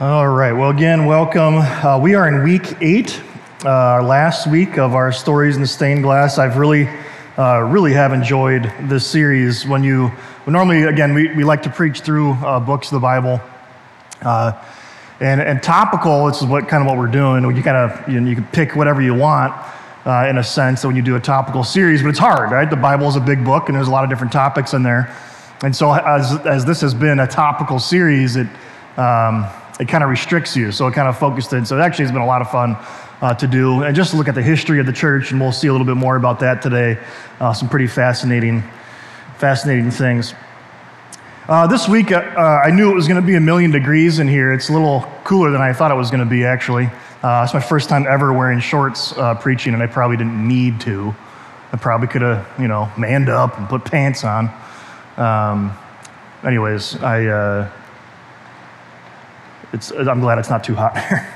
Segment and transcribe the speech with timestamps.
[0.00, 0.52] All right.
[0.52, 1.56] Well, again, welcome.
[1.56, 3.20] Uh, we are in week eight,
[3.64, 6.38] uh, our last week of our stories in the stained glass.
[6.38, 6.88] I've really,
[7.36, 9.66] uh, really have enjoyed this series.
[9.66, 13.00] When you well, normally, again, we, we like to preach through uh, books of the
[13.00, 13.40] Bible,
[14.22, 14.52] uh,
[15.18, 16.26] and and topical.
[16.26, 17.42] This is what kind of what we're doing.
[17.56, 19.52] You kind of you, know, you can pick whatever you want.
[20.06, 22.70] Uh, in a sense, when you do a topical series, but it's hard, right?
[22.70, 25.12] The Bible is a big book, and there's a lot of different topics in there.
[25.64, 28.46] And so, as, as this has been a topical series, it
[28.96, 29.44] um,
[29.78, 30.72] it kind of restricts you.
[30.72, 31.64] So it kind of focused in.
[31.64, 32.76] So it actually has been a lot of fun
[33.20, 33.82] uh, to do.
[33.82, 35.96] And just look at the history of the church, and we'll see a little bit
[35.96, 36.98] more about that today.
[37.40, 38.62] Uh, some pretty fascinating,
[39.38, 40.34] fascinating things.
[41.48, 44.18] Uh, this week, uh, uh, I knew it was going to be a million degrees
[44.18, 44.52] in here.
[44.52, 46.90] It's a little cooler than I thought it was going to be, actually.
[47.22, 51.14] Uh, it's my first time ever wearing shorts preaching, and I probably didn't need to.
[51.72, 54.50] I probably could have, you know, manned up and put pants on.
[55.16, 55.76] Um,
[56.44, 57.70] anyways, I
[59.72, 61.28] it's, I'm glad it's not too hot here.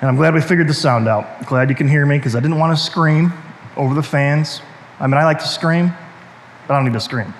[0.00, 1.46] and I'm glad we figured the sound out.
[1.46, 3.32] Glad you can hear me because I didn't want to scream
[3.76, 4.60] over the fans.
[4.98, 5.92] I mean, I like to scream,
[6.66, 7.32] but I don't need to scream.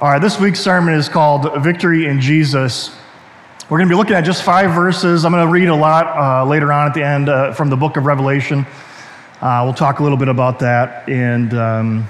[0.00, 2.90] All right, this week's sermon is called Victory in Jesus.
[3.70, 5.24] We're going to be looking at just five verses.
[5.24, 7.76] I'm going to read a lot uh, later on at the end uh, from the
[7.76, 8.66] book of Revelation.
[9.40, 11.08] Uh, we'll talk a little bit about that.
[11.08, 12.08] And, um,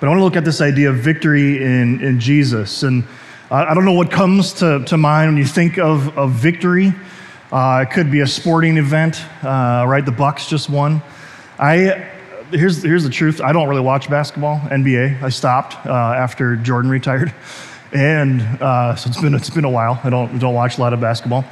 [0.00, 2.82] but I want to look at this idea of victory in, in Jesus.
[2.82, 3.04] And
[3.54, 6.92] I don't know what comes to, to mind when you think of, of victory.
[7.52, 10.04] Uh, it could be a sporting event, uh, right?
[10.04, 11.00] The Bucks just won.
[11.56, 12.10] I
[12.50, 13.40] here's here's the truth.
[13.40, 15.22] I don't really watch basketball, NBA.
[15.22, 17.32] I stopped uh, after Jordan retired,
[17.92, 20.00] and uh, so it's been it's been a while.
[20.02, 21.44] I don't don't watch a lot of basketball,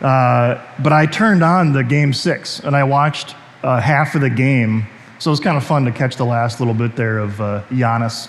[0.00, 4.30] uh, but I turned on the game six and I watched uh, half of the
[4.30, 4.86] game.
[5.20, 7.36] So it was kind of fun to catch the last little bit there of
[7.70, 8.28] Giannis.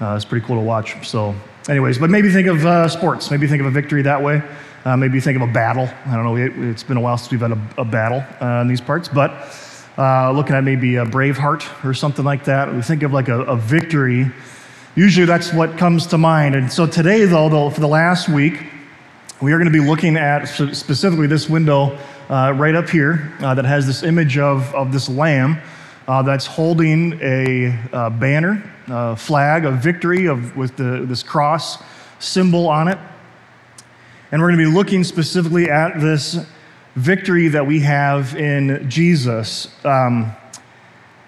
[0.00, 1.06] it's pretty cool to watch.
[1.06, 1.34] So
[1.68, 3.30] Anyways, but maybe think of uh, sports.
[3.30, 4.42] Maybe think of a victory that way.
[4.84, 5.88] Uh, maybe think of a battle.
[6.06, 6.36] I don't know.
[6.70, 9.30] It's been a while since we've had a, a battle uh, in these parts, but
[9.96, 12.74] uh, looking at maybe a Braveheart or something like that.
[12.74, 14.28] We think of like a, a, victory.
[14.96, 16.56] Usually that's what comes to mind.
[16.56, 18.60] And so today, though, though for the last week,
[19.40, 21.96] we are going to be looking at specifically this window
[22.28, 25.60] uh, right up here uh, that has this image of, of this lamb
[26.06, 31.82] that's holding a banner uh, flag of victory of, with the, this cross
[32.18, 32.98] symbol on it.
[34.30, 36.38] And we're going to be looking specifically at this
[36.94, 39.68] victory that we have in Jesus.
[39.84, 40.34] Um,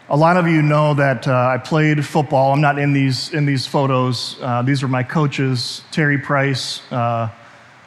[0.08, 2.52] a lot of you know that uh, I played football.
[2.52, 4.36] I'm not in these, in these photos.
[4.41, 7.30] Uh, these are my coaches, Terry Price, uh,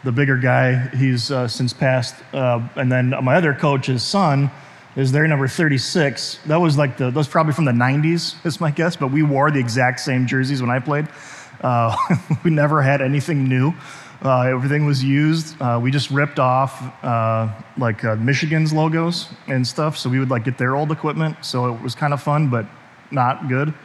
[0.03, 0.87] the bigger guy.
[0.95, 2.15] He's uh, since passed.
[2.33, 4.49] Uh, and then my other coach, his son,
[4.97, 6.39] is their number 36.
[6.47, 9.21] That was like the, that was probably from the 90s, is my guess, but we
[9.21, 11.07] wore the exact same jerseys when I played.
[11.61, 11.95] Uh,
[12.43, 13.73] we never had anything new.
[14.23, 15.55] Uh, everything was used.
[15.61, 17.47] Uh, we just ripped off uh,
[17.77, 19.95] like uh, Michigan's logos and stuff.
[19.95, 21.45] So we would like get their old equipment.
[21.45, 22.65] So it was kind of fun, but
[23.11, 23.75] not good.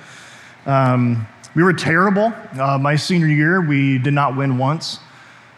[0.65, 2.33] Um, we were terrible.
[2.59, 5.01] Uh, my senior year, we did not win once.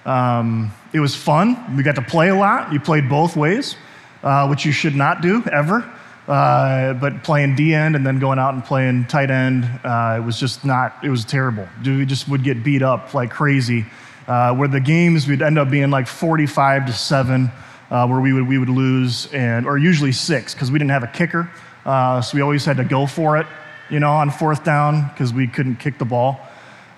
[0.05, 1.77] Um, it was fun.
[1.77, 2.73] We got to play a lot.
[2.73, 3.77] You played both ways
[4.25, 5.89] uh, which you should not do ever.
[6.27, 10.25] Uh, but playing D end and then going out and playing tight end, uh, it
[10.25, 11.69] was just not, it was terrible.
[11.85, 13.85] We just would get beat up like crazy.
[14.27, 17.51] Uh, where the games would end up being like 45 to 7,
[17.91, 21.03] uh, where we would, we would lose, and, or usually six, because we didn't have
[21.03, 21.51] a kicker.
[21.85, 23.47] Uh, so we always had to go for it,
[23.91, 26.41] you know, on fourth down, because we couldn't kick the ball.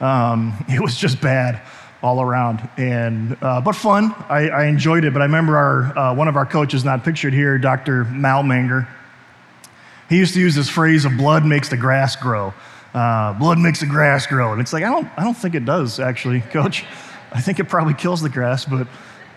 [0.01, 1.61] Um, it was just bad
[2.03, 2.69] all around.
[2.77, 4.15] And, uh, but fun.
[4.29, 5.13] I, I, enjoyed it.
[5.13, 8.05] But I remember our, uh, one of our coaches, not pictured here, Dr.
[8.05, 8.87] Malmanger,
[10.09, 12.55] he used to use this phrase of blood makes the grass grow.
[12.95, 14.53] Uh, blood makes the grass grow.
[14.53, 16.85] And it's like, I don't, I don't think it does, actually, coach.
[17.33, 18.87] I think it probably kills the grass, but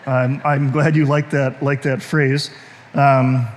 [0.06, 2.50] I'm, I'm glad you like that, like that phrase.
[2.94, 3.48] Um,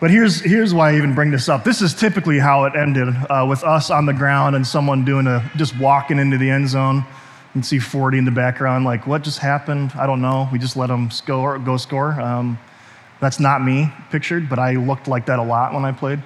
[0.00, 1.64] but here's, here's why I even bring this up.
[1.64, 5.26] This is typically how it ended uh, with us on the ground and someone doing
[5.26, 7.04] a, just walking into the end zone
[7.54, 9.92] can see 40 in the background, like, what just happened?
[9.94, 10.48] I don't know.
[10.52, 12.20] We just let them score, go score.
[12.20, 12.58] Um,
[13.20, 16.18] that's not me pictured, but I looked like that a lot when I played.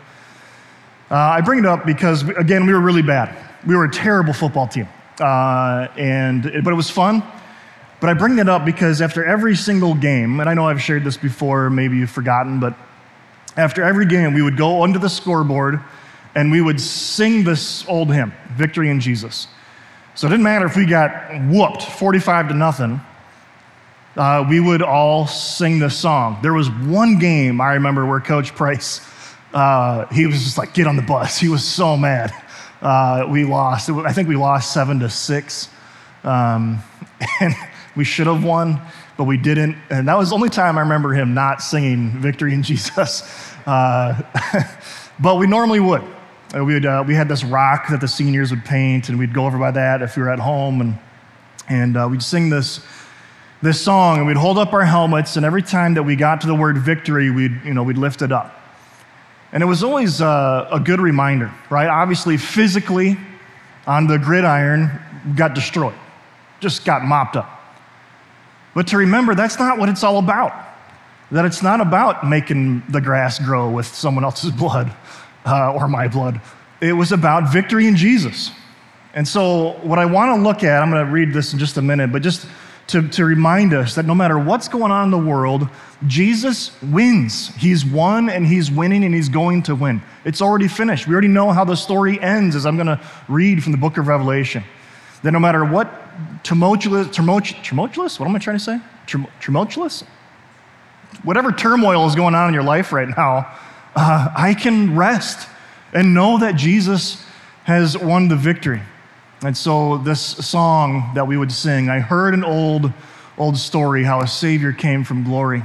[1.10, 3.36] Uh, I bring it up because, again, we were really bad.
[3.66, 4.88] We were a terrible football team.
[5.20, 7.22] Uh, and, but it was fun.
[8.00, 11.04] But I bring that up because after every single game, and I know I've shared
[11.04, 12.74] this before, maybe you've forgotten, but
[13.58, 15.80] after every game, we would go under the scoreboard
[16.34, 19.48] and we would sing this old hymn, Victory in Jesus.
[20.18, 23.00] So it didn't matter if we got whooped 45 to nothing,
[24.16, 26.40] uh, we would all sing this song.
[26.42, 29.00] There was one game I remember where Coach Price,
[29.54, 31.38] uh, he was just like, get on the bus.
[31.38, 32.32] He was so mad.
[32.82, 33.90] Uh, we lost.
[33.90, 35.68] I think we lost seven to six.
[36.24, 36.82] Um,
[37.40, 37.54] and
[37.94, 38.80] We should have won,
[39.16, 39.76] but we didn't.
[39.88, 43.22] And that was the only time I remember him not singing Victory in Jesus.
[43.66, 44.20] Uh,
[45.20, 46.02] but we normally would.
[46.56, 49.34] Uh, we, would uh, we had this rock that the seniors would paint, and we'd
[49.34, 50.98] go over by that if we were at home, and,
[51.68, 52.80] and uh, we'd sing this,
[53.60, 56.46] this song, and we'd hold up our helmets, and every time that we got to
[56.46, 58.58] the word victory, we'd, you know, we'd lift it up.
[59.52, 61.86] And it was always uh, a good reminder, right?
[61.86, 63.18] Obviously, physically,
[63.86, 64.90] on the gridiron,
[65.36, 65.94] got destroyed,
[66.60, 67.50] just got mopped up.
[68.74, 70.52] But to remember, that's not what it's all about.
[71.30, 74.94] That it's not about making the grass grow with someone else's blood
[75.48, 76.40] uh, or my blood.
[76.80, 78.50] It was about victory in Jesus.
[79.14, 81.76] And so, what I want to look at, I'm going to read this in just
[81.76, 82.46] a minute, but just
[82.88, 85.68] to, to remind us that no matter what's going on in the world,
[86.06, 87.48] Jesus wins.
[87.56, 90.02] He's won and he's winning and he's going to win.
[90.24, 91.06] It's already finished.
[91.06, 93.98] We already know how the story ends, as I'm going to read from the book
[93.98, 94.64] of Revelation.
[95.22, 95.92] That no matter what
[96.44, 98.80] tumultuous, tumultuous, what am I trying to say?
[99.40, 100.02] Tumultuous?
[101.24, 103.52] Whatever turmoil is going on in your life right now,
[103.96, 105.48] uh, I can rest
[105.92, 107.24] and know that Jesus
[107.64, 108.82] has won the victory.
[109.42, 112.92] And so, this song that we would sing, I heard an old,
[113.36, 115.62] old story how a Savior came from glory,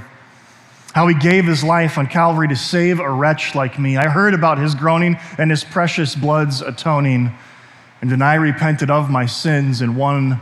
[0.94, 3.98] how he gave his life on Calvary to save a wretch like me.
[3.98, 7.32] I heard about his groaning and his precious blood's atoning.
[8.02, 10.40] And then I repented of my sins and won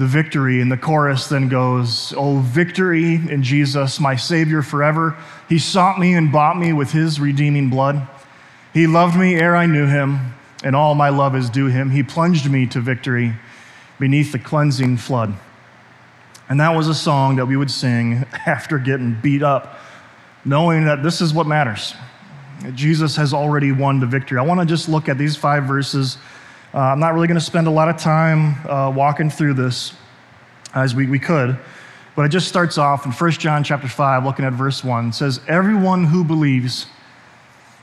[0.00, 0.62] the victory.
[0.62, 5.14] And the chorus then goes, Oh, victory in Jesus, my Savior forever.
[5.48, 8.08] He sought me and bought me with his redeeming blood.
[8.72, 11.90] He loved me ere I knew him and all my love is due him.
[11.90, 13.34] He plunged me to victory
[13.98, 15.34] beneath the cleansing flood.
[16.48, 19.78] And that was a song that we would sing after getting beat up,
[20.46, 21.94] knowing that this is what matters.
[22.74, 24.38] Jesus has already won the victory.
[24.38, 26.16] I want to just look at these five verses.
[26.72, 29.92] Uh, I'm not really going to spend a lot of time uh, walking through this
[30.72, 31.58] as we, we could,
[32.14, 35.12] but it just starts off in 1 John chapter 5, looking at verse 1.
[35.12, 36.86] says, Everyone who believes,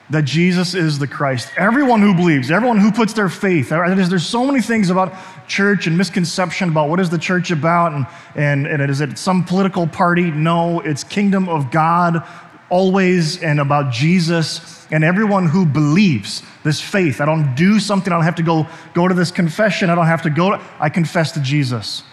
[0.09, 1.49] that Jesus is the Christ.
[1.57, 5.13] Everyone who believes, everyone who puts their faith, there's so many things about
[5.49, 9.43] church and misconception about what is the church about and, and, and is it some
[9.43, 10.31] political party?
[10.31, 12.25] No, it's kingdom of God
[12.69, 17.21] always and about Jesus and everyone who believes this faith.
[17.21, 20.07] I don't do something, I don't have to go, go to this confession, I don't
[20.07, 22.03] have to go, to, I confess to Jesus.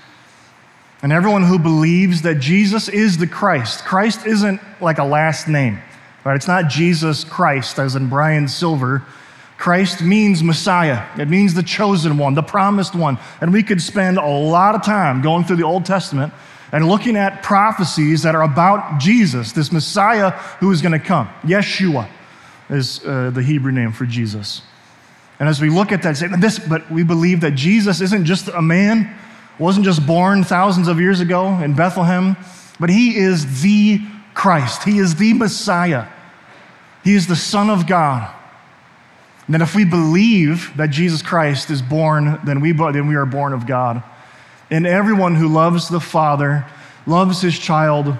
[1.02, 3.84] And everyone who believes that Jesus is the Christ.
[3.84, 5.80] Christ isn't like a last name.
[6.24, 6.36] Right?
[6.36, 9.04] It's not Jesus Christ, as in Brian Silver.
[9.58, 11.06] Christ means Messiah.
[11.18, 13.18] It means the chosen one, the promised one.
[13.42, 16.32] And we could spend a lot of time going through the Old Testament
[16.74, 21.28] and looking at prophecies that are about Jesus, this Messiah who is going to come.
[21.44, 22.08] Yeshua
[22.68, 24.60] is uh, the Hebrew name for Jesus.
[25.38, 28.48] And as we look at that, say this, but we believe that Jesus isn't just
[28.48, 29.14] a man,
[29.56, 32.36] wasn't just born thousands of years ago in Bethlehem,
[32.80, 34.00] but he is the
[34.34, 34.82] Christ.
[34.82, 36.08] He is the Messiah.
[37.04, 38.34] He is the Son of God.
[39.46, 43.26] And that if we believe that Jesus Christ is born, then we, then we are
[43.26, 44.02] born of God.
[44.74, 46.66] And everyone who loves the Father
[47.06, 48.16] loves his child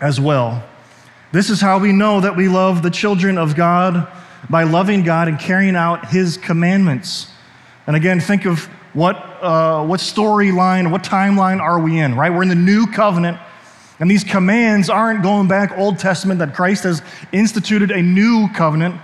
[0.00, 0.62] as well.
[1.32, 4.06] This is how we know that we love the children of God
[4.48, 7.28] by loving God and carrying out his commandments.
[7.88, 12.32] And again, think of what, uh, what storyline, what timeline are we in, right?
[12.32, 13.38] We're in the new covenant
[13.98, 17.02] and these commands aren't going back Old Testament, that Christ has
[17.32, 18.94] instituted a new covenant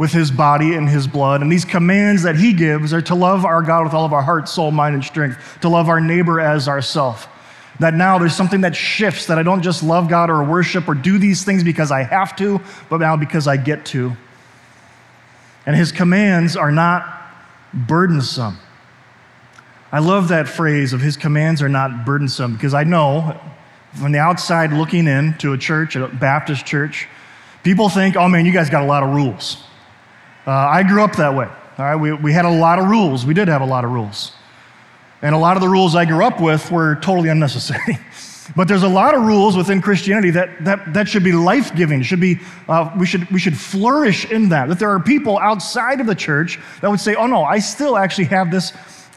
[0.00, 1.42] with his body and his blood.
[1.42, 4.22] And these commands that he gives are to love our God with all of our
[4.22, 7.28] heart, soul, mind, and strength, to love our neighbor as ourself.
[7.80, 10.94] That now there's something that shifts, that I don't just love God or worship or
[10.94, 14.16] do these things because I have to, but now because I get to.
[15.66, 17.04] And his commands are not
[17.74, 18.56] burdensome.
[19.92, 23.38] I love that phrase of his commands are not burdensome because I know
[23.92, 27.06] from the outside looking in to a church, a Baptist church,
[27.62, 29.62] people think, oh man, you guys got a lot of rules.
[30.46, 31.46] Uh, I grew up that way.
[31.46, 33.24] All right, we, we had a lot of rules.
[33.24, 34.32] We did have a lot of rules.
[35.22, 37.98] And a lot of the rules I grew up with were totally unnecessary.
[38.56, 42.02] but there's a lot of rules within Christianity that, that, that should be life giving,
[42.02, 44.68] should be, uh, we, should, we should flourish in that.
[44.68, 47.96] That there are people outside of the church that would say, oh no, I still
[47.96, 48.72] actually have this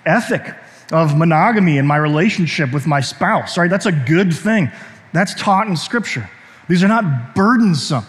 [0.06, 0.56] ethic
[0.92, 3.70] of monogamy in my relationship with my spouse, right?
[3.70, 4.72] That's a good thing.
[5.14, 6.30] That's taught in Scripture.
[6.68, 8.06] These are not burdensome.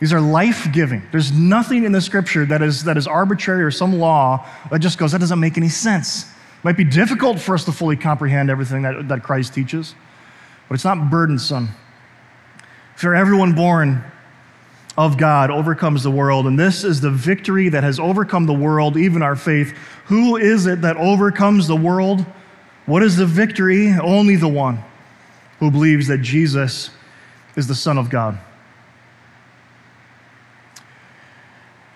[0.00, 1.02] These are life giving.
[1.10, 4.98] There's nothing in the scripture that is, that is arbitrary or some law that just
[4.98, 6.24] goes, that doesn't make any sense.
[6.24, 9.94] It might be difficult for us to fully comprehend everything that, that Christ teaches,
[10.68, 11.70] but it's not burdensome.
[12.94, 14.04] For everyone born
[14.96, 18.96] of God overcomes the world, and this is the victory that has overcome the world,
[18.96, 19.76] even our faith.
[20.06, 22.24] Who is it that overcomes the world?
[22.86, 23.92] What is the victory?
[23.92, 24.82] Only the one
[25.60, 26.90] who believes that Jesus
[27.56, 28.38] is the Son of God.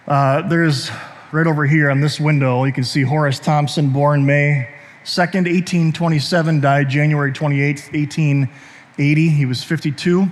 [0.07, 0.91] Uh, there's
[1.31, 4.69] right over here on this window, you can see Horace Thompson, born May
[5.05, 9.29] 2nd, 1827, died January 28th, 1880.
[9.29, 10.29] He was 52.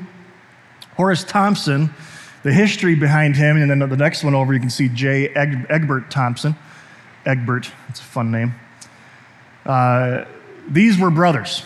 [0.97, 1.93] Horace Thompson,
[2.43, 5.29] the history behind him, and then the next one over, you can see J.
[5.29, 6.55] Egbert Thompson.
[7.27, 8.55] Egbert, that's a fun name.
[9.65, 10.25] Uh,
[10.69, 11.65] these were brothers.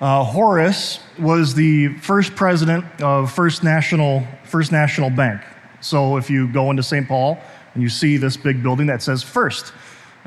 [0.00, 5.40] Uh, Horace was the first president of First National, First National Bank.
[5.84, 7.06] So if you go into St.
[7.06, 7.38] Paul
[7.74, 9.72] and you see this big building that says First,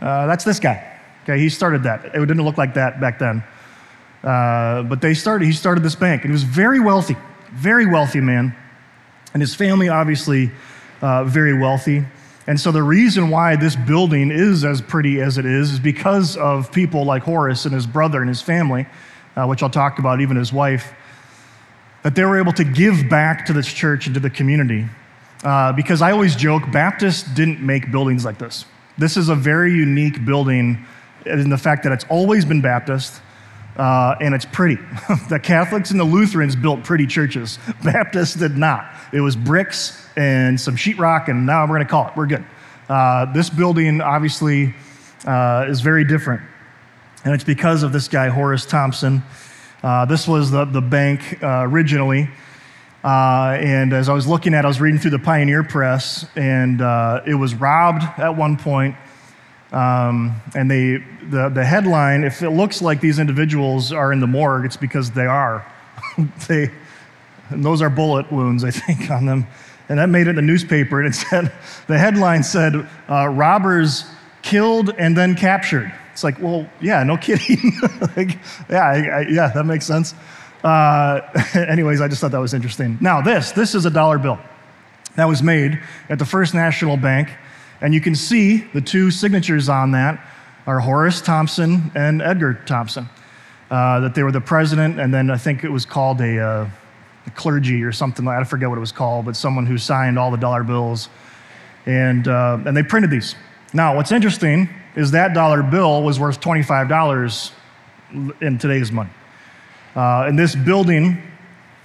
[0.02, 1.00] uh, that's this guy.
[1.24, 2.06] Okay, he started that.
[2.06, 3.44] It didn't look like that back then.
[4.24, 7.16] Uh, but they started, he started this bank, and he was very wealthy,
[7.52, 8.56] very wealthy man.
[9.34, 10.52] And his family, obviously,
[11.02, 12.06] uh, very wealthy.
[12.48, 16.38] And so the reason why this building is as pretty as it is is because
[16.38, 18.88] of people like Horace and his brother and his family
[19.38, 20.94] uh, which I'll talk about, even his wife,
[22.04, 24.86] that they were able to give back to this church and to the community.
[25.48, 28.66] Uh, because I always joke, Baptists didn't make buildings like this.
[28.98, 30.86] This is a very unique building
[31.26, 33.22] in the fact that it's always been Baptist.
[33.78, 34.76] Uh, and it's pretty.
[35.30, 37.60] the Catholics and the Lutherans built pretty churches.
[37.84, 38.92] Baptists did not.
[39.14, 42.18] It was bricks and some sheetrock, and now we're going to call it.
[42.18, 42.44] We're good.
[42.90, 44.74] Uh, this building obviously
[45.26, 46.42] uh, is very different
[47.28, 49.22] and it's because of this guy, Horace Thompson.
[49.84, 52.30] Uh, this was the, the bank uh, originally.
[53.04, 56.82] Uh, and as I was looking at I was reading through the Pioneer Press, and
[56.82, 58.96] uh, it was robbed at one point.
[59.72, 60.98] Um, and they,
[61.30, 65.12] the, the headline, if it looks like these individuals are in the morgue, it's because
[65.12, 65.66] they are.
[66.48, 66.72] they,
[67.50, 69.48] and those are bullet wounds, I think, on them.
[69.90, 71.52] And that made it in the newspaper, and it said,
[71.88, 74.06] the headline said, uh, robbers
[74.42, 75.94] killed and then captured.
[76.12, 77.74] It's like, well, yeah, no kidding.
[78.16, 78.40] like,
[78.70, 80.14] yeah, I, I, yeah, that makes sense.
[80.68, 81.22] Uh,
[81.54, 82.98] anyways, I just thought that was interesting.
[83.00, 84.38] Now, this, this is a dollar bill
[85.16, 87.30] that was made at the First National Bank,
[87.80, 90.20] and you can see the two signatures on that
[90.66, 93.08] are Horace Thompson and Edgar Thompson.
[93.72, 96.70] Uh, that they were the president, and then I think it was called a, uh,
[97.26, 98.28] a clergy or something.
[98.28, 101.08] I forget what it was called, but someone who signed all the dollar bills,
[101.86, 103.36] and uh, and they printed these.
[103.74, 107.52] Now, what's interesting is that dollar bill was worth $25
[108.42, 109.10] in today's money.
[109.98, 111.20] Uh, and this building,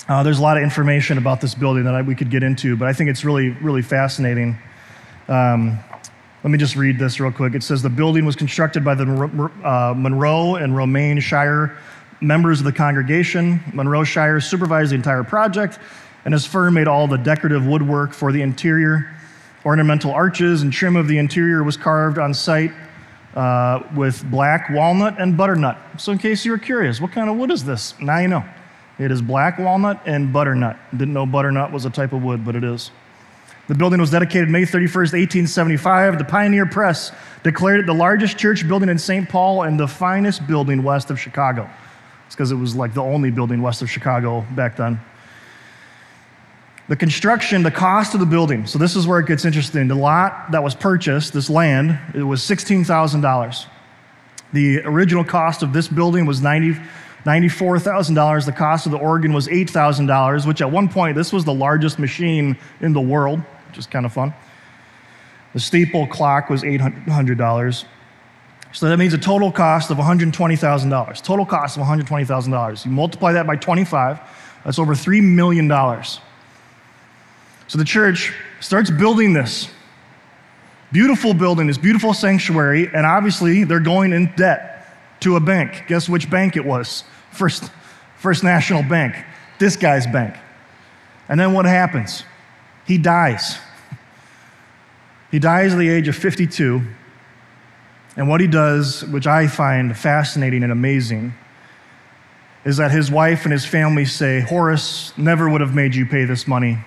[0.07, 2.77] uh, there's a lot of information about this building that I, we could get into,
[2.77, 4.59] but I think it's really, really fascinating.
[5.29, 5.79] Um,
[6.45, 7.55] let me just read this real quick.
[7.55, 9.05] It says the building was constructed by the
[9.65, 11.75] uh, Monroe and Romaine Sheire
[12.21, 13.63] members of the congregation.
[13.73, 15.79] Monroe Sheire supervised the entire project,
[16.27, 19.11] and his firm made all the decorative woodwork for the interior.
[19.65, 22.73] Ornamental arches and trim of the interior was carved on site
[23.35, 25.79] uh, with black walnut and butternut.
[25.99, 27.99] So, in case you were curious, what kind of wood is this?
[28.01, 28.45] Now you know.
[28.99, 30.77] It is black walnut and butternut.
[30.93, 32.91] Didn't know butternut was a type of wood, but it is.
[33.69, 36.19] The building was dedicated May 31st, 1875.
[36.19, 37.11] The Pioneer Press
[37.43, 39.29] declared it the largest church building in St.
[39.29, 41.71] Paul and the finest building west of Chicago.
[42.27, 45.01] It's because it was like the only building west of Chicago back then.
[46.89, 48.67] The construction, the cost of the building.
[48.67, 49.89] So this is where it gets interesting.
[49.89, 53.67] The lot that was purchased, this land, it was $16,000.
[54.53, 56.75] The original cost of this building was 90,
[57.25, 58.45] $94,000.
[58.45, 61.99] The cost of the organ was $8,000, which at one point, this was the largest
[61.99, 64.35] machine in the world, which is kind of fun.
[65.55, 67.85] The steeple clock was $800.
[68.73, 71.23] So that means a total cost of $120,000.
[71.23, 72.85] Total cost of $120,000.
[72.85, 74.21] You multiply that by 25,
[74.65, 75.69] that's over $3 million.
[77.69, 79.71] So the church starts building this
[80.93, 85.85] beautiful building, this beautiful sanctuary, and obviously they're going in debt to a bank.
[85.89, 87.05] Guess which bank it was?
[87.31, 87.71] First,
[88.19, 89.17] First National Bank,
[89.59, 90.37] this guy's bank.
[91.29, 92.25] And then what happens?
[92.87, 93.59] He dies.
[95.31, 96.83] He dies at the age of 52.
[98.17, 101.33] And what he does, which I find fascinating and amazing,
[102.65, 106.27] is that his wife and his family say, Horace never would have made you pay
[106.27, 106.79] this money.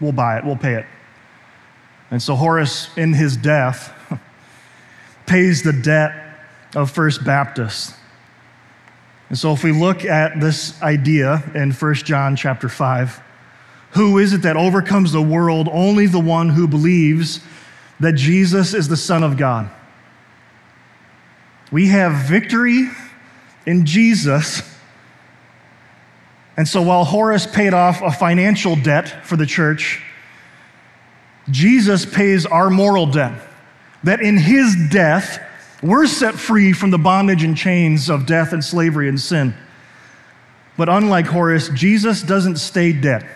[0.00, 0.86] We'll buy it, we'll pay it.
[2.10, 3.92] And so Horace, in his death,
[5.26, 6.12] pays the debt
[6.74, 7.94] of First Baptist.
[9.28, 13.22] And so if we look at this idea in 1 John chapter 5,
[13.92, 15.68] who is it that overcomes the world?
[15.70, 17.40] Only the one who believes
[18.00, 19.70] that Jesus is the Son of God.
[21.70, 22.88] We have victory
[23.66, 24.62] in Jesus
[26.60, 30.02] and so while Horace paid off a financial debt for the church,
[31.48, 33.40] Jesus pays our moral debt.
[34.04, 35.40] That in his death,
[35.82, 39.54] We're set free from the bondage and chains of death and slavery and sin.
[40.76, 43.26] But unlike Horace, Jesus doesn't stay dead.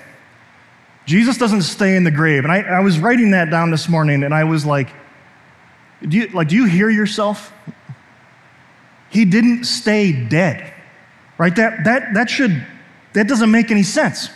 [1.06, 2.44] Jesus doesn't stay in the grave.
[2.44, 4.88] And I, I was writing that down this morning and I was like,
[6.06, 7.52] do you, like, do you hear yourself?
[9.10, 10.72] He didn't stay dead,
[11.38, 11.54] right?
[11.56, 12.66] That, that, that should,
[13.14, 14.28] that doesn't make any sense.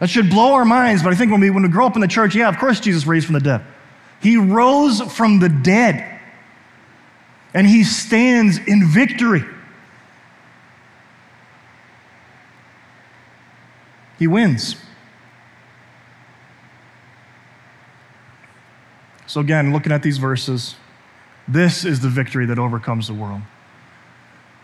[0.00, 2.00] That should blow our minds, but I think when we, when we grow up in
[2.00, 3.62] the church, yeah, of course Jesus raised from the dead.
[4.20, 6.20] He rose from the dead,
[7.54, 9.44] and he stands in victory.
[14.18, 14.76] He wins.
[19.26, 20.74] So, again, looking at these verses,
[21.46, 23.42] this is the victory that overcomes the world.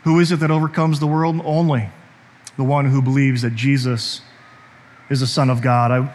[0.05, 1.41] Who is it that overcomes the world?
[1.45, 1.89] Only
[2.57, 4.23] the one who believes that Jesus
[5.11, 5.91] is the Son of God.
[5.91, 6.13] I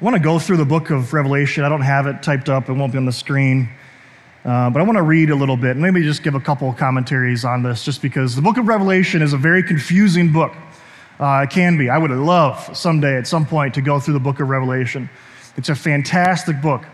[0.00, 1.64] want to go through the book of Revelation.
[1.64, 3.68] I don't have it typed up, it won't be on the screen.
[4.44, 6.68] Uh, but I want to read a little bit and maybe just give a couple
[6.70, 10.52] of commentaries on this, just because the book of Revelation is a very confusing book.
[11.20, 11.90] Uh, it can be.
[11.90, 15.10] I would love someday at some point to go through the book of Revelation.
[15.56, 16.84] It's a fantastic book.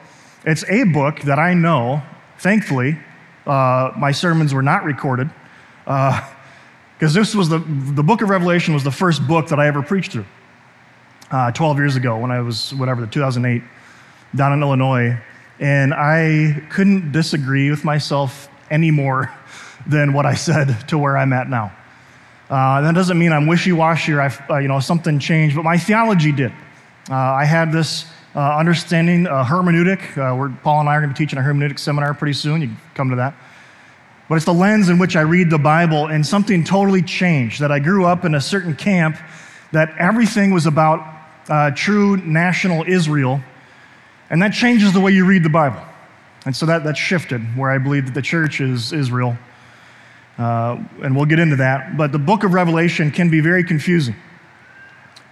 [0.46, 2.02] It's a book that I know,
[2.38, 2.98] thankfully,
[3.46, 5.30] uh, my sermons were not recorded
[6.94, 9.82] because this was the, the book of Revelation was the first book that I ever
[9.82, 10.26] preached through
[11.30, 13.62] uh, 12 years ago when I was, whatever, the 2008,
[14.34, 15.18] down in Illinois.
[15.58, 19.32] And I couldn't disagree with myself any more
[19.86, 21.72] than what I said to where I'm at now.
[22.48, 25.78] Uh, that doesn't mean I'm wishy-washy or I've, uh, you know, something changed, but my
[25.78, 26.52] theology did.
[27.10, 30.16] Uh, I had this uh, understanding uh, hermeneutic.
[30.16, 32.60] Uh, where Paul and I are going to be teaching a hermeneutic seminar pretty soon.
[32.60, 33.34] You can come to that.
[34.28, 37.60] But it's the lens in which I read the Bible, and something totally changed.
[37.60, 39.16] That I grew up in a certain camp
[39.72, 41.04] that everything was about
[41.48, 43.40] uh, true national Israel,
[44.30, 45.82] and that changes the way you read the Bible.
[46.46, 49.36] And so that, that shifted, where I believe that the church is Israel.
[50.38, 51.96] Uh, and we'll get into that.
[51.96, 54.16] But the book of Revelation can be very confusing.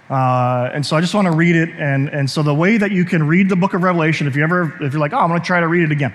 [0.09, 1.69] Uh, and so I just want to read it.
[1.69, 4.43] And, and so the way that you can read the book of Revelation, if you
[4.43, 6.13] ever, if you're like, oh, I'm going to try to read it again,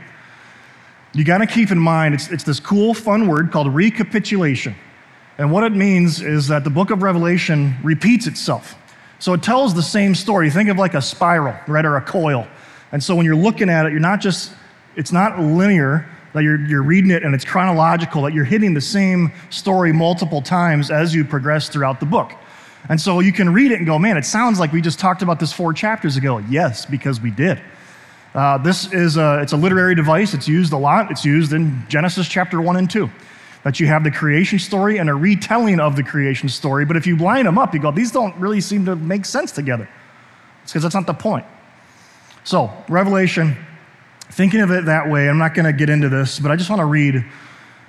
[1.13, 4.75] you got to keep in mind it's, it's this cool, fun word called recapitulation.
[5.39, 8.75] And what it means is that the book of Revelation repeats itself.
[9.21, 10.51] So it tells the same story.
[10.51, 12.47] Think of like a spiral, right, or a coil.
[12.93, 14.53] And so when you're looking at it, you're not just,
[14.97, 18.81] it's not linear, that you're, you're reading it and it's chronological, that you're hitting the
[18.81, 22.33] same story multiple times as you progress throughout the book.
[22.89, 25.23] And so you can read it and go, man, it sounds like we just talked
[25.23, 26.39] about this four chapters ago.
[26.39, 27.61] Yes, because we did.
[28.35, 30.35] Uh, this is a, it's a literary device.
[30.35, 31.11] It's used a lot.
[31.11, 33.11] It's used in Genesis chapter 1 and 2
[33.65, 36.85] that you have the creation story and a retelling of the creation story.
[36.85, 39.53] But if you line them up, you go, these don't really seem to make sense
[39.53, 39.89] together.
[40.63, 41.47] It's because that's not the point.
[42.45, 43.57] So, Revelation,
[44.31, 46.71] thinking of it that way, I'm not going to get into this, but I just
[46.71, 47.25] want to read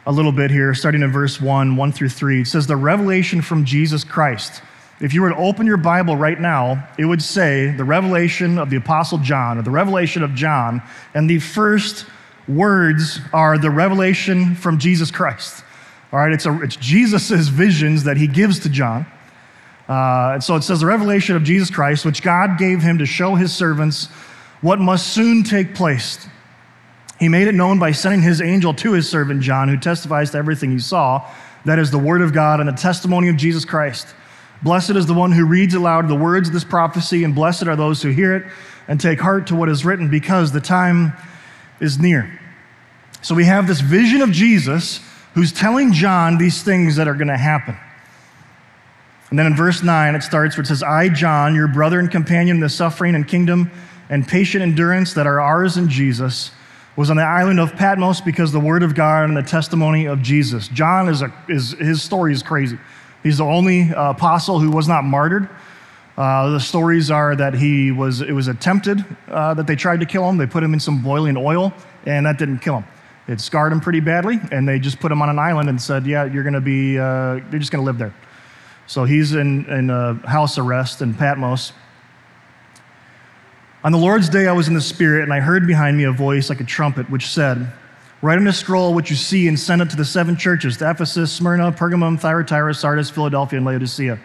[0.05, 2.41] a little bit here, starting in verse 1, 1 through 3.
[2.41, 4.61] It says, The revelation from Jesus Christ.
[5.01, 8.69] If you were to open your Bible right now, it would say the revelation of
[8.69, 10.81] the Apostle John, or the revelation of John,
[11.13, 12.05] and the first
[12.49, 15.63] words are the revelation from Jesus Christ.
[16.11, 19.05] All right, it's, it's Jesus' visions that he gives to John.
[19.87, 23.05] Uh, and so it says the revelation of Jesus Christ, which God gave him to
[23.05, 24.07] show his servants
[24.61, 26.27] what must soon take place.
[27.19, 30.37] He made it known by sending his angel to his servant John, who testifies to
[30.37, 31.25] everything he saw.
[31.65, 34.07] That is the word of God and the testimony of Jesus Christ.
[34.61, 37.75] Blessed is the one who reads aloud the words of this prophecy, and blessed are
[37.75, 38.45] those who hear it
[38.87, 41.13] and take heart to what is written, because the time
[41.79, 42.39] is near.
[43.21, 44.99] So we have this vision of Jesus
[45.33, 47.77] who's telling John these things that are going to happen.
[49.29, 52.09] And then in verse 9, it starts where it says, I, John, your brother and
[52.09, 53.71] companion in the suffering and kingdom
[54.09, 56.51] and patient endurance that are ours in Jesus,
[56.95, 60.21] was on the island of Patmos because the word of God and the testimony of
[60.21, 60.67] Jesus.
[60.69, 62.77] John is, a, is his story is crazy.
[63.23, 65.49] He's the only uh, apostle who was not martyred.
[66.17, 70.05] Uh, the stories are that he was, it was attempted uh, that they tried to
[70.05, 70.37] kill him.
[70.37, 71.73] They put him in some boiling oil,
[72.05, 72.85] and that didn't kill him.
[73.27, 76.05] It scarred him pretty badly, and they just put him on an island and said,
[76.05, 78.13] Yeah, you're going to be, uh, you're just going to live there.
[78.87, 79.89] So he's in, in
[80.25, 81.73] house arrest in Patmos.
[83.83, 86.11] On the Lord's day, I was in the Spirit, and I heard behind me a
[86.11, 87.71] voice like a trumpet, which said,
[88.21, 91.31] Write on a scroll what you see and send it to the seven churches Ephesus,
[91.31, 94.19] Smyrna, Pergamum, Thyatira, Sardis, Philadelphia, and Laodicea.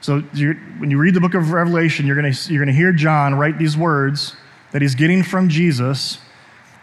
[0.00, 3.58] So when you read the book of Revelation, you're going you're to hear John write
[3.58, 4.34] these words
[4.72, 6.18] that he's getting from Jesus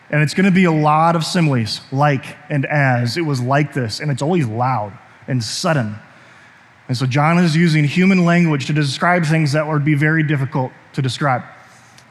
[0.09, 3.17] and it's going to be a lot of similes, like and as.
[3.17, 4.97] It was like this, and it's always loud
[5.27, 5.95] and sudden.
[6.87, 10.71] And so John is using human language to describe things that would be very difficult
[10.93, 11.43] to describe.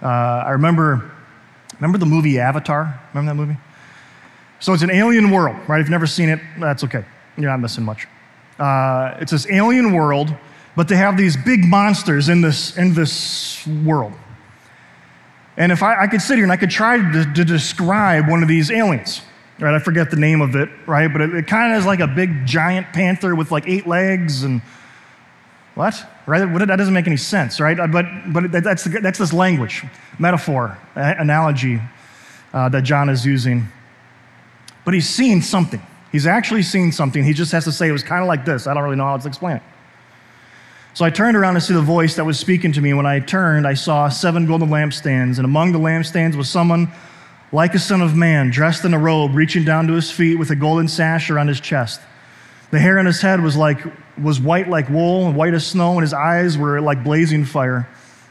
[0.03, 1.11] Uh, I remember,
[1.77, 3.01] remember the movie Avatar?
[3.15, 3.59] Remember that movie?
[4.61, 5.81] So it's an alien world, right?
[5.81, 7.05] If you've never seen it, that's okay.
[7.37, 8.07] You're not missing much.
[8.59, 10.35] Uh, it's this alien world,
[10.77, 14.13] but they have these big monsters in this, in this world.
[15.57, 18.43] And if I, I could sit here and I could try to, to, describe one
[18.43, 19.23] of these aliens,
[19.59, 19.75] right?
[19.75, 21.11] I forget the name of it, right?
[21.11, 24.43] But it, it kind of is like a big giant panther with like eight legs
[24.43, 24.61] and
[25.75, 25.95] what?
[26.27, 26.41] Right?
[26.41, 27.79] That doesn't make any sense, right?
[27.79, 29.85] Uh, but, but that's, that's this language,
[30.19, 31.81] metaphor, analogy
[32.53, 33.69] uh, that John is using.
[34.87, 35.83] But he's seen something.
[36.13, 37.25] He's actually seen something.
[37.25, 38.67] He just has to say it was kind of like this.
[38.67, 39.63] I don't really know how to explain it.
[40.95, 42.95] So I turned around to see the voice that was speaking to me.
[42.95, 46.91] When I turned, I saw seven golden lampstands, and among the lampstands was someone
[47.53, 50.51] like a son of man, dressed in a robe, reaching down to his feet with
[50.51, 52.01] a golden sash around his chest.
[52.71, 53.81] The hair on his head was like
[54.17, 57.89] was white like wool, and white as snow, and his eyes were like blazing fire,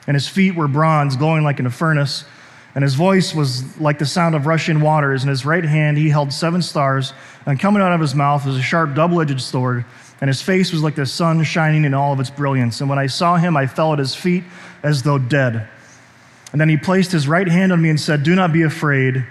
[0.07, 2.23] and his feet were bronze, glowing like in a furnace.
[2.75, 5.23] And his voice was like the sound of rushing waters.
[5.23, 7.13] In his right hand he held seven stars,
[7.45, 9.85] and coming out of his mouth was a sharp double-edged sword
[10.21, 12.79] and his face was like the sun shining in all of its brilliance.
[12.79, 14.43] And when I saw him, I fell at his feet
[14.81, 15.67] as though dead.
[16.51, 19.25] And then he placed his right hand on me and said, Do not be afraid.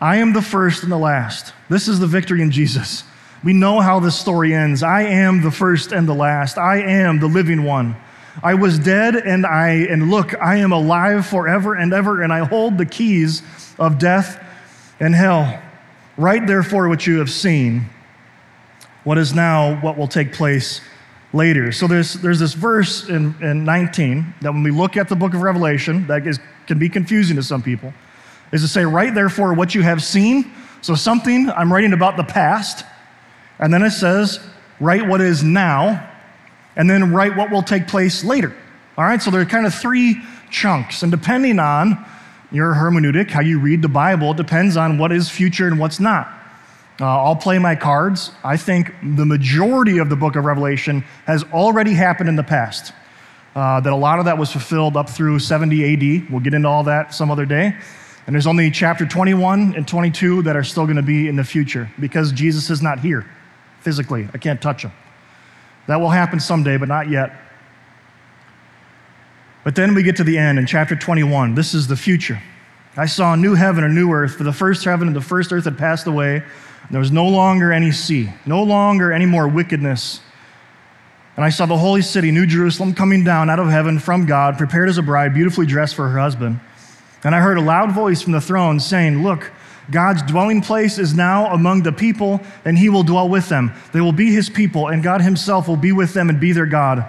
[0.00, 1.52] I am the first and the last.
[1.68, 3.02] This is the victory in Jesus.
[3.42, 4.82] We know how this story ends.
[4.82, 6.56] I am the first and the last.
[6.56, 7.96] I am the living one.
[8.42, 12.44] I was dead and I and look, I am alive forever and ever and I
[12.44, 13.42] hold the keys
[13.78, 14.42] of death
[15.00, 15.62] and hell.
[16.16, 17.90] Write therefore what you have seen
[19.06, 20.80] what is now what will take place
[21.32, 21.70] later.
[21.70, 25.32] So there's, there's this verse in, in 19 that when we look at the book
[25.32, 27.94] of Revelation, that is, can be confusing to some people,
[28.50, 30.50] is to say, write therefore what you have seen.
[30.82, 32.84] So something, I'm writing about the past.
[33.60, 34.40] And then it says,
[34.80, 36.10] write what is now,
[36.76, 38.54] and then write what will take place later.
[38.98, 41.02] All right, so there are kind of three chunks.
[41.02, 42.04] And depending on
[42.50, 46.28] your hermeneutic, how you read the Bible, depends on what is future and what's not.
[46.98, 48.30] Uh, I'll play my cards.
[48.42, 52.92] I think the majority of the book of Revelation has already happened in the past.
[53.54, 56.30] Uh, that a lot of that was fulfilled up through 70 AD.
[56.30, 57.74] We'll get into all that some other day.
[58.26, 61.44] And there's only chapter 21 and 22 that are still going to be in the
[61.44, 63.26] future because Jesus is not here
[63.80, 64.28] physically.
[64.34, 64.92] I can't touch him.
[65.86, 67.32] That will happen someday, but not yet.
[69.64, 71.54] But then we get to the end in chapter 21.
[71.54, 72.40] This is the future.
[72.96, 75.20] I saw a new heaven and a new earth, for the first heaven and the
[75.20, 76.42] first earth had passed away
[76.86, 80.20] and there was no longer any sea, no longer any more wickedness.
[81.34, 84.56] And I saw the holy city, New Jerusalem, coming down out of heaven from God,
[84.56, 86.60] prepared as a bride, beautifully dressed for her husband.
[87.24, 89.50] And I heard a loud voice from the throne saying, Look,
[89.90, 93.72] God's dwelling place is now among the people, and he will dwell with them.
[93.92, 96.66] They will be his people, and God himself will be with them and be their
[96.66, 97.08] God.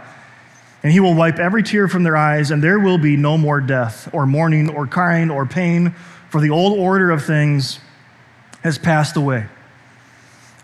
[0.83, 3.59] And he will wipe every tear from their eyes, and there will be no more
[3.59, 5.95] death, or mourning, or crying, or pain,
[6.29, 7.79] for the old order of things
[8.61, 9.47] has passed away.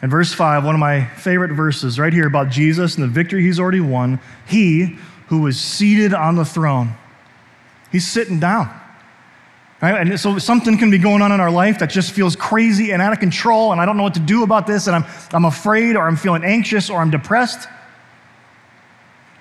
[0.03, 3.41] In verse 5, one of my favorite verses right here about Jesus and the victory
[3.41, 4.97] he's already won, he
[5.27, 6.93] who was seated on the throne,
[7.91, 8.69] he's sitting down.
[9.83, 10.07] Right?
[10.07, 13.01] And so something can be going on in our life that just feels crazy and
[13.01, 15.43] out of control, and I don't know what to do about this, and I'm, I'm
[15.43, 17.67] afraid, or I'm feeling anxious, or I'm depressed.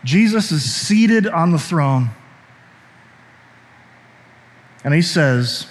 [0.03, 2.11] Jesus is seated on the throne.
[4.83, 5.69] And he says,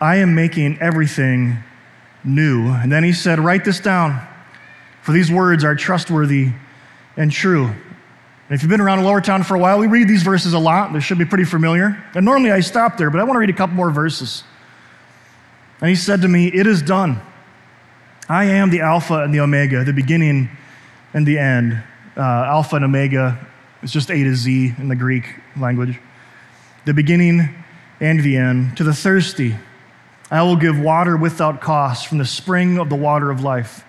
[0.00, 1.58] I am making everything
[2.24, 2.70] new.
[2.70, 4.26] And then he said, Write this down,
[5.02, 6.48] for these words are trustworthy
[7.16, 7.70] and true.
[8.48, 10.58] And if you've been around Lower Town for a while, we read these verses a
[10.58, 10.92] lot.
[10.92, 12.04] They should be pretty familiar.
[12.14, 14.44] And normally I stop there, but I want to read a couple more verses.
[15.80, 17.20] And he said to me, It is done.
[18.28, 20.50] I am the Alpha and the Omega, the beginning
[21.14, 21.82] and the end.
[22.16, 23.46] Uh, Alpha and Omega
[23.82, 25.24] is just A to Z in the Greek
[25.58, 25.98] language.
[26.84, 27.48] The beginning
[28.00, 28.76] and the end.
[28.76, 29.56] To the thirsty,
[30.30, 33.84] I will give water without cost from the spring of the water of life.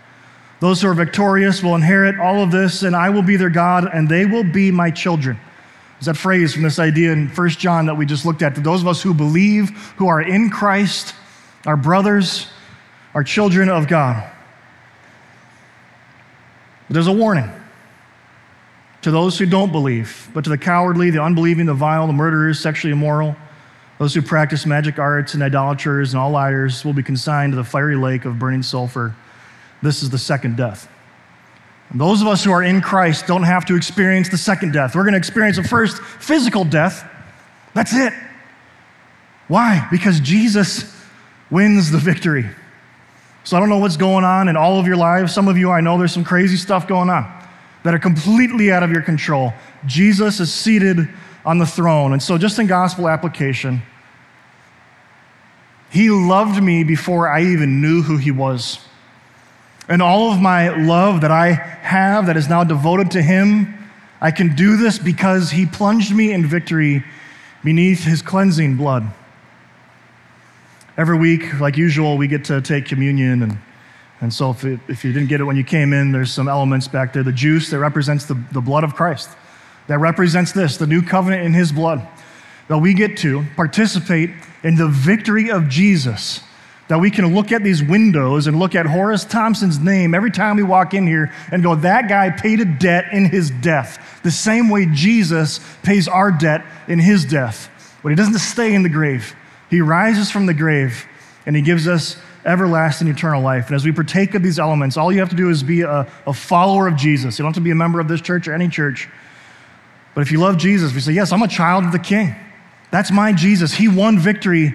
[0.59, 3.89] Those who are victorious will inherit all of this, and I will be their God,
[3.91, 5.39] and they will be my children.
[5.99, 8.55] Is that phrase from this idea in 1 John that we just looked at?
[8.55, 11.13] That those of us who believe, who are in Christ,
[11.65, 12.47] our brothers,
[13.13, 14.29] are children of God.
[16.87, 17.49] But there's a warning
[19.01, 22.59] to those who don't believe, but to the cowardly, the unbelieving, the vile, the murderers,
[22.59, 23.35] sexually immoral
[23.97, 27.63] those who practice magic arts and idolaters and all liars will be consigned to the
[27.63, 29.15] fiery lake of burning sulfur.
[29.81, 30.89] This is the second death.
[31.89, 34.95] And those of us who are in Christ don't have to experience the second death.
[34.95, 37.07] We're going to experience the first physical death.
[37.73, 38.13] That's it.
[39.47, 39.87] Why?
[39.91, 40.91] Because Jesus
[41.51, 42.49] wins the victory.
[43.43, 45.33] So I don't know what's going on in all of your lives.
[45.33, 47.31] Some of you, I know there's some crazy stuff going on
[47.83, 49.53] that are completely out of your control.
[49.85, 51.07] Jesus is seated
[51.45, 52.13] on the throne.
[52.13, 53.83] And so, just in gospel application,
[55.91, 58.79] He loved me before I even knew who He was.
[59.87, 64.31] And all of my love that I have that is now devoted to Him, I
[64.31, 67.03] can do this because He plunged me in victory
[67.63, 69.05] beneath His cleansing blood.
[70.97, 73.43] Every week, like usual, we get to take communion.
[73.43, 73.57] And,
[74.21, 76.47] and so, if, it, if you didn't get it when you came in, there's some
[76.47, 77.21] elements back there.
[77.21, 79.29] The juice that represents the, the blood of Christ,
[79.87, 82.07] that represents this, the new covenant in His blood.
[82.69, 84.31] That we get to participate
[84.63, 86.41] in the victory of Jesus
[86.87, 90.55] that we can look at these windows and look at Horace Thompson's name every time
[90.55, 94.31] we walk in here and go, that guy paid a debt in his death, the
[94.31, 97.69] same way Jesus pays our debt in his death.
[98.03, 99.35] But he doesn't stay in the grave,
[99.69, 101.05] he rises from the grave
[101.47, 103.67] and he gives us everlasting eternal life.
[103.67, 106.07] And as we partake of these elements, all you have to do is be a,
[106.25, 107.37] a follower of Jesus.
[107.37, 109.07] You don't have to be a member of this church or any church.
[110.15, 112.35] But if you love Jesus, we say, Yes, I'm a child of the King.
[112.91, 113.73] That's my Jesus.
[113.73, 114.73] He won victory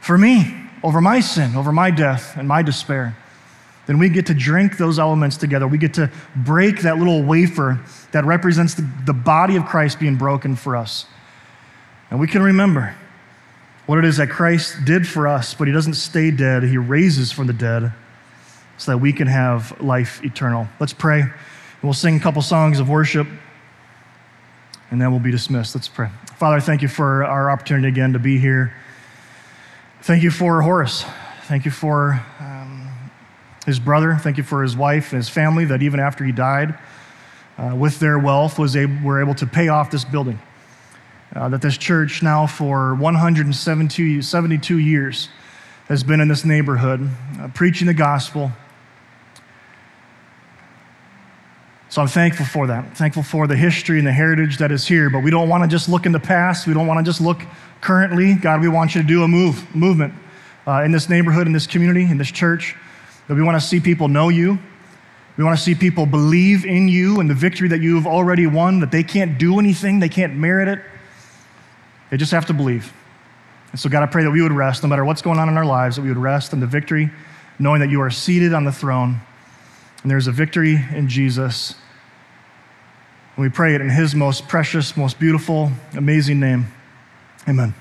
[0.00, 3.16] for me over my sin, over my death, and my despair,
[3.86, 5.66] then we get to drink those elements together.
[5.66, 7.80] We get to break that little wafer
[8.12, 11.06] that represents the, the body of Christ being broken for us.
[12.10, 12.94] And we can remember
[13.86, 16.62] what it is that Christ did for us, but he doesn't stay dead.
[16.62, 17.92] He raises from the dead
[18.76, 20.68] so that we can have life eternal.
[20.78, 21.24] Let's pray.
[21.82, 23.26] We'll sing a couple songs of worship,
[24.90, 25.74] and then we'll be dismissed.
[25.74, 26.10] Let's pray.
[26.36, 28.74] Father, thank you for our opportunity again to be here.
[30.02, 31.04] Thank you for Horace.
[31.42, 32.88] Thank you for um,
[33.66, 34.14] his brother.
[34.14, 36.78] Thank you for his wife and his family that even after he died,
[37.58, 40.40] uh, with their wealth, was able, were able to pay off this building.
[41.34, 45.28] Uh, that this church now for 172 72 years
[45.88, 48.52] has been in this neighborhood uh, preaching the gospel.
[51.90, 52.96] So I'm thankful for that.
[52.96, 55.08] Thankful for the history and the heritage that is here.
[55.08, 56.66] But we don't want to just look in the past.
[56.66, 57.40] We don't want to just look
[57.80, 60.12] currently, God, we want you to do a move, movement
[60.66, 62.76] uh, in this neighborhood, in this community, in this church.
[63.26, 64.58] That we want to see people know you.
[65.38, 68.80] We want to see people believe in you and the victory that you've already won,
[68.80, 70.80] that they can't do anything, they can't merit it.
[72.10, 72.92] They just have to believe.
[73.70, 75.56] And so, God, I pray that we would rest, no matter what's going on in
[75.56, 77.10] our lives, that we would rest in the victory,
[77.58, 79.20] knowing that you are seated on the throne
[80.02, 81.74] and there's a victory in Jesus.
[83.36, 86.66] And we pray it in his most precious, most beautiful, amazing name.
[87.48, 87.74] Amen.